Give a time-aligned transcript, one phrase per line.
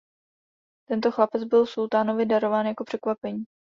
[0.89, 3.43] Tento chlapec byl sultánovi darován jako překvapení.